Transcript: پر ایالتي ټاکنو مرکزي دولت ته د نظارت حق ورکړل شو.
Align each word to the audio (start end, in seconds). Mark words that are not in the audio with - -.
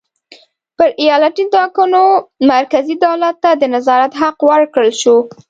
پر 0.77 0.89
ایالتي 1.03 1.45
ټاکنو 1.55 2.03
مرکزي 2.53 2.95
دولت 3.05 3.35
ته 3.43 3.49
د 3.61 3.63
نظارت 3.75 4.11
حق 4.21 4.37
ورکړل 4.49 4.91
شو. 5.01 5.17